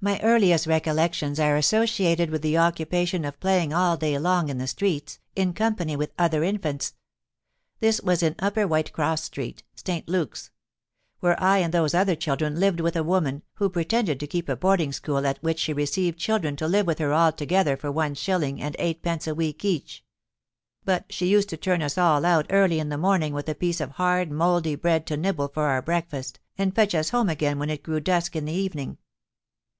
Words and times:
"My 0.00 0.20
earliest 0.20 0.66
recollections 0.66 1.40
are 1.40 1.56
associated 1.56 2.28
with 2.28 2.42
the 2.42 2.58
occupation 2.58 3.24
of 3.24 3.40
playing 3.40 3.72
all 3.72 3.96
day 3.96 4.18
long 4.18 4.50
in 4.50 4.58
the 4.58 4.66
streets, 4.66 5.18
in 5.34 5.54
company 5.54 5.96
with 5.96 6.12
other 6.18 6.44
infants. 6.44 6.92
This 7.80 8.02
was 8.02 8.22
in 8.22 8.34
Upper 8.38 8.64
Whitecross 8.66 9.22
Street, 9.22 9.62
St. 9.76 10.06
Luke's; 10.06 10.50
where 11.20 11.42
I 11.42 11.60
and 11.60 11.72
those 11.72 11.94
other 11.94 12.14
children 12.14 12.60
lived 12.60 12.80
with 12.80 12.96
a 12.96 13.02
woman, 13.02 13.44
who 13.54 13.70
pretended 13.70 14.20
to 14.20 14.26
keep 14.26 14.46
a 14.50 14.56
boarding 14.56 14.92
school 14.92 15.26
at 15.26 15.42
which 15.42 15.58
she 15.58 15.72
received 15.72 16.18
children 16.18 16.54
to 16.56 16.68
live 16.68 16.86
with 16.86 16.98
her 16.98 17.14
altogether 17.14 17.74
for 17.74 17.90
one 17.90 18.12
shilling 18.14 18.60
and 18.60 18.76
eightpence 18.78 19.26
a 19.26 19.34
week 19.34 19.64
each: 19.64 20.04
but 20.84 21.06
she 21.08 21.26
used 21.28 21.48
to 21.48 21.56
turn 21.56 21.80
us 21.80 21.96
all 21.96 22.26
out 22.26 22.44
early 22.50 22.78
in 22.78 22.90
the 22.90 22.98
morning 22.98 23.32
with 23.32 23.48
a 23.48 23.54
piece 23.54 23.80
of 23.80 23.92
hard 23.92 24.30
mouldy 24.30 24.74
bread 24.74 25.06
to 25.06 25.16
nibble 25.16 25.48
for 25.48 25.62
our 25.68 25.80
breakfast, 25.80 26.40
and 26.58 26.74
fetch 26.74 26.94
us 26.94 27.08
home 27.08 27.30
again 27.30 27.58
when 27.58 27.70
it 27.70 27.82
grew 27.82 28.00
dusk 28.00 28.36
in 28.36 28.44
the 28.44 28.52
evening. 28.52 28.98